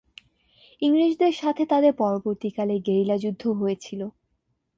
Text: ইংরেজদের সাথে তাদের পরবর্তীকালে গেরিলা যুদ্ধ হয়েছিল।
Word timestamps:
ইংরেজদের 0.81 1.33
সাথে 1.33 1.63
তাদের 1.65 1.93
পরবর্তীকালে 1.93 2.75
গেরিলা 2.87 3.15
যুদ্ধ 3.17 3.43
হয়েছিল। 3.59 4.01